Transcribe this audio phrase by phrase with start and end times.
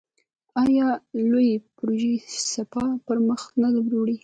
[0.63, 0.87] آیا
[1.29, 2.13] لویې پروژې
[2.51, 3.67] سپاه پرمخ نه
[3.97, 4.15] وړي؟